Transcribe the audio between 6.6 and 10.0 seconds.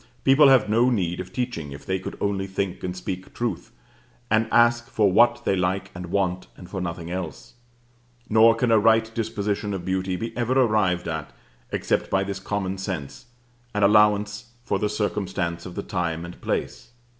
for nothing else: nor can a right disposition of